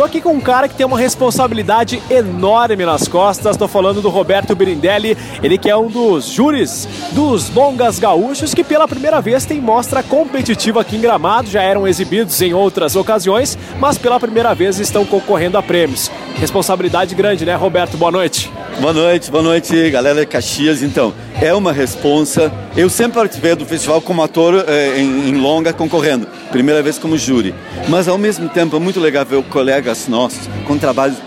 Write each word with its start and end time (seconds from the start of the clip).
Tô 0.00 0.04
aqui 0.04 0.18
com 0.18 0.32
um 0.32 0.40
cara 0.40 0.66
que 0.66 0.74
tem 0.74 0.86
uma 0.86 0.98
responsabilidade 0.98 2.02
enorme 2.08 2.86
nas 2.86 3.06
costas. 3.06 3.54
Tô 3.54 3.68
falando 3.68 4.00
do 4.00 4.08
Roberto 4.08 4.56
Birindelli, 4.56 5.14
ele 5.42 5.58
que 5.58 5.68
é 5.68 5.76
um 5.76 5.88
dos 5.88 6.24
júris 6.24 6.88
dos 7.12 7.50
Longas 7.50 7.98
Gaúchos, 7.98 8.54
que 8.54 8.64
pela 8.64 8.88
primeira 8.88 9.20
vez 9.20 9.44
tem 9.44 9.60
mostra 9.60 10.02
competitiva 10.02 10.80
aqui 10.80 10.96
em 10.96 11.02
Gramado. 11.02 11.50
Já 11.50 11.62
eram 11.62 11.86
exibidos 11.86 12.40
em 12.40 12.54
outras 12.54 12.96
ocasiões, 12.96 13.58
mas 13.78 13.98
pela 13.98 14.18
primeira 14.18 14.54
vez 14.54 14.78
estão 14.78 15.04
concorrendo 15.04 15.58
a 15.58 15.62
prêmios. 15.62 16.10
Responsabilidade 16.36 17.14
grande, 17.14 17.44
né, 17.44 17.54
Roberto? 17.54 17.98
Boa 17.98 18.10
noite. 18.10 18.49
Boa 18.80 18.92
noite, 18.92 19.30
boa 19.30 19.42
noite, 19.42 19.90
galera 19.90 20.20
de 20.20 20.26
Caxias. 20.26 20.82
Então, 20.82 21.12
é 21.40 21.52
uma 21.52 21.72
responsa. 21.72 22.52
Eu 22.76 22.88
sempre 22.88 23.14
participei 23.14 23.54
do 23.54 23.66
festival 23.66 24.00
como 24.00 24.22
ator 24.22 24.64
eh, 24.66 24.98
em, 24.98 25.28
em, 25.28 25.34
longa 25.36 25.72
concorrendo, 25.72 26.26
primeira 26.50 26.82
vez 26.82 26.98
como 26.98 27.18
júri. 27.18 27.54
Mas 27.88 28.08
ao 28.08 28.16
mesmo 28.16 28.48
tempo 28.48 28.76
é 28.76 28.78
muito 28.78 28.98
legal 28.98 29.24
ver 29.24 29.42
colegas 29.44 30.08
nossos 30.08 30.48
com 30.66 30.78
trabalhos 30.78 31.18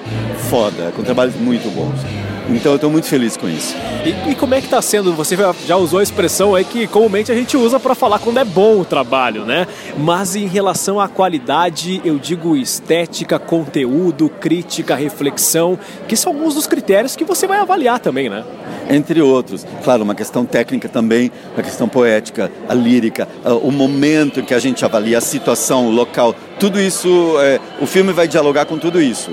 foda, 0.50 0.92
com 0.96 1.04
trabalhos 1.04 1.36
muito 1.36 1.70
bons. 1.70 2.23
Então 2.50 2.74
eu 2.74 2.76
estou 2.76 2.90
muito 2.90 3.08
feliz 3.08 3.38
com 3.38 3.48
isso. 3.48 3.76
E, 4.06 4.32
e 4.32 4.36
como 4.36 4.54
é 4.54 4.60
que 4.60 4.68
está 4.68 4.82
sendo? 4.82 5.14
Você 5.14 5.38
já 5.66 5.78
usou 5.78 6.00
a 6.00 6.04
expressão 6.04 6.54
aí 6.54 6.66
que 6.66 6.88
comumente 6.88 7.32
a 7.32 7.36
gente 7.36 7.56
usa 7.56 7.80
para 7.80 7.96
falar 7.96 8.20
quando 8.20 8.40
é 8.40 8.44
bom 8.44 8.80
o 8.82 8.86
trabalho, 8.86 9.46
né? 9.46 9.66
Mas 9.98 10.36
em 10.36 10.46
relação 10.46 11.00
à 11.00 11.08
qualidade, 11.08 12.02
eu 12.04 12.18
digo 12.18 12.56
estética, 12.58 13.40
conteúdo, 13.40 14.30
crítica, 14.30 14.96
reflexão, 14.96 15.80
que 16.08 16.16
são 16.16 16.34
alguns 16.34 16.56
dos 16.56 16.68
critérios 16.68 17.16
que 17.16 17.24
você 17.24 17.48
vai 17.48 17.60
avaliar 17.60 18.00
também, 18.00 18.30
né? 18.30 18.44
Entre 18.90 19.22
outros. 19.22 19.66
Claro, 19.84 20.04
uma 20.04 20.16
questão 20.16 20.46
técnica 20.46 20.90
também, 20.90 21.32
uma 21.54 21.64
questão 21.64 21.88
poética, 21.88 22.52
a 22.68 22.74
lírica, 22.74 23.28
o 23.62 23.72
momento 23.72 24.42
em 24.42 24.44
que 24.44 24.54
a 24.54 24.60
gente 24.60 24.84
avalia 24.84 25.18
a 25.18 25.22
situação, 25.22 25.88
o 25.88 25.92
local, 25.92 26.36
tudo 26.60 26.80
isso, 26.80 27.36
é, 27.40 27.60
o 27.80 27.86
filme 27.86 28.12
vai 28.12 28.28
dialogar 28.28 28.66
com 28.66 28.78
tudo 28.78 29.02
isso. 29.02 29.32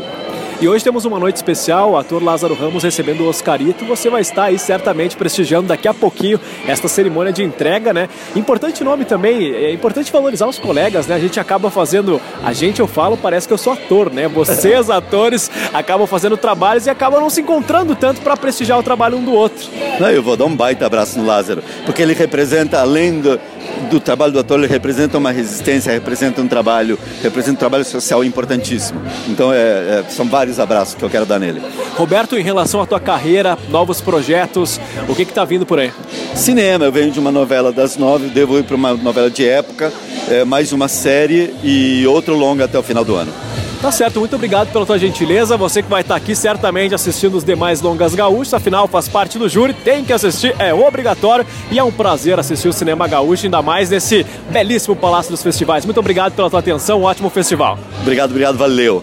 E 0.60 0.68
hoje 0.68 0.84
temos 0.84 1.06
uma 1.06 1.18
noite 1.18 1.36
especial, 1.36 1.92
o 1.92 1.96
ator 1.96 2.22
Lázaro 2.22 2.52
Ramos 2.52 2.82
recebendo 2.82 3.22
o 3.22 3.28
Oscarito. 3.28 3.82
Você 3.86 4.10
vai 4.10 4.20
estar 4.20 4.44
aí 4.44 4.58
certamente 4.58 5.16
prestigiando 5.16 5.68
daqui 5.68 5.88
a 5.88 5.94
pouquinho 5.94 6.38
esta 6.68 6.86
cerimônia 6.86 7.32
de 7.32 7.42
entrega, 7.42 7.94
né? 7.94 8.10
Importante 8.36 8.84
nome 8.84 9.06
também, 9.06 9.54
é 9.54 9.72
importante 9.72 10.12
valorizar 10.12 10.46
os 10.46 10.58
colegas, 10.58 11.06
né? 11.06 11.14
A 11.14 11.18
gente 11.18 11.40
acaba 11.40 11.70
fazendo, 11.70 12.20
a 12.44 12.52
gente 12.52 12.78
eu 12.78 12.86
falo, 12.86 13.16
parece 13.16 13.48
que 13.48 13.54
eu 13.54 13.58
sou 13.58 13.72
ator, 13.72 14.12
né? 14.12 14.28
Vocês, 14.28 14.90
atores, 14.92 15.50
acabam 15.72 16.06
fazendo 16.06 16.36
trabalhos 16.36 16.84
e 16.84 16.90
acabam 16.90 17.22
não 17.22 17.30
se 17.30 17.40
encontrando 17.40 17.94
tanto 17.94 18.20
para 18.20 18.36
prestigiar 18.36 18.78
o 18.78 18.82
trabalho 18.82 19.16
um 19.16 19.24
do 19.24 19.32
outro. 19.32 19.66
Não, 19.98 20.10
eu 20.10 20.22
vou 20.22 20.36
dar 20.36 20.44
um 20.44 20.54
baita 20.54 20.84
abraço 20.84 21.18
no 21.18 21.24
Lázaro, 21.24 21.62
porque 21.86 22.02
ele 22.02 22.12
representa, 22.12 22.80
além 22.80 23.18
do, 23.18 23.40
do 23.88 24.00
trabalho 24.00 24.32
do 24.32 24.38
ator, 24.38 24.58
ele 24.58 24.66
representa 24.66 25.18
uma 25.18 25.30
resistência, 25.30 25.92
representa 25.92 26.40
um 26.40 26.48
trabalho, 26.48 26.98
representa 27.22 27.52
um 27.52 27.58
trabalho 27.58 27.84
social 27.84 28.24
importantíssimo. 28.24 29.00
Então, 29.28 29.52
é, 29.52 29.56
é, 29.56 30.04
são 30.08 30.26
vários 30.26 30.58
abraços 30.58 30.94
que 30.94 31.02
eu 31.02 31.10
quero 31.10 31.26
dar 31.26 31.38
nele. 31.38 31.62
Roberto, 31.96 32.36
em 32.36 32.42
relação 32.42 32.80
à 32.80 32.86
tua 32.86 33.00
carreira, 33.00 33.58
novos 33.68 34.00
projetos, 34.00 34.80
o 35.08 35.14
que 35.14 35.22
está 35.22 35.44
vindo 35.44 35.64
por 35.64 35.78
aí? 35.78 35.92
Cinema, 36.34 36.84
eu 36.84 36.92
venho 36.92 37.10
de 37.10 37.18
uma 37.18 37.32
novela 37.32 37.72
das 37.72 37.96
nove, 37.96 38.28
devo 38.28 38.58
ir 38.58 38.64
para 38.64 38.76
uma 38.76 38.94
novela 38.94 39.30
de 39.30 39.46
época, 39.46 39.92
é, 40.28 40.44
mais 40.44 40.72
uma 40.72 40.88
série 40.88 41.54
e 41.62 42.06
outro 42.06 42.34
longa 42.34 42.64
até 42.64 42.78
o 42.78 42.82
final 42.82 43.04
do 43.04 43.14
ano. 43.14 43.32
Tá 43.80 43.90
certo, 43.90 44.20
muito 44.20 44.36
obrigado 44.36 44.70
pela 44.70 44.84
tua 44.84 44.98
gentileza. 44.98 45.56
Você 45.56 45.82
que 45.82 45.88
vai 45.88 46.02
estar 46.02 46.14
aqui 46.14 46.36
certamente 46.36 46.94
assistindo 46.94 47.36
os 47.38 47.42
demais 47.42 47.80
longas 47.80 48.14
gaúchos, 48.14 48.52
afinal 48.52 48.86
faz 48.86 49.08
parte 49.08 49.38
do 49.38 49.48
júri, 49.48 49.72
tem 49.72 50.04
que 50.04 50.12
assistir, 50.12 50.54
é 50.58 50.74
obrigatório 50.74 51.46
e 51.70 51.78
é 51.78 51.82
um 51.82 51.90
prazer 51.90 52.38
assistir 52.38 52.68
o 52.68 52.74
cinema 52.74 53.08
gaúcho, 53.08 53.46
ainda 53.46 53.62
mais 53.62 53.88
nesse 53.88 54.26
belíssimo 54.50 54.94
Palácio 54.94 55.30
dos 55.30 55.42
Festivais. 55.42 55.86
Muito 55.86 55.98
obrigado 55.98 56.34
pela 56.34 56.50
tua 56.50 56.58
atenção, 56.58 57.00
um 57.00 57.04
ótimo 57.04 57.30
festival. 57.30 57.78
Obrigado, 58.02 58.30
obrigado, 58.30 58.58
valeu. 58.58 59.02